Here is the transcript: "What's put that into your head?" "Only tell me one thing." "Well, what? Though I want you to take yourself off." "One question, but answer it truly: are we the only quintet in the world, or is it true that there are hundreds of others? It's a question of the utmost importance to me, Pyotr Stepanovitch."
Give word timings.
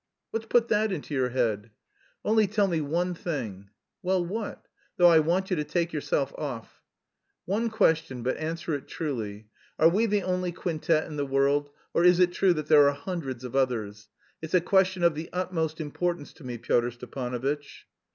"What's 0.31 0.47
put 0.47 0.67
that 0.69 0.91
into 0.91 1.13
your 1.13 1.29
head?" 1.29 1.69
"Only 2.25 2.47
tell 2.47 2.65
me 2.67 2.81
one 2.81 3.13
thing." 3.13 3.69
"Well, 4.01 4.25
what? 4.25 4.67
Though 4.97 5.09
I 5.09 5.19
want 5.19 5.51
you 5.51 5.55
to 5.57 5.63
take 5.63 5.93
yourself 5.93 6.33
off." 6.39 6.81
"One 7.45 7.69
question, 7.69 8.23
but 8.23 8.35
answer 8.37 8.73
it 8.73 8.87
truly: 8.87 9.49
are 9.77 9.89
we 9.89 10.07
the 10.07 10.23
only 10.23 10.51
quintet 10.53 11.05
in 11.05 11.17
the 11.17 11.23
world, 11.27 11.69
or 11.93 12.03
is 12.03 12.19
it 12.19 12.31
true 12.33 12.53
that 12.53 12.65
there 12.65 12.87
are 12.87 12.93
hundreds 12.95 13.43
of 13.43 13.55
others? 13.55 14.09
It's 14.41 14.55
a 14.55 14.59
question 14.61 15.03
of 15.03 15.13
the 15.13 15.29
utmost 15.31 15.79
importance 15.79 16.33
to 16.33 16.43
me, 16.43 16.57
Pyotr 16.57 16.89
Stepanovitch." 16.89 17.85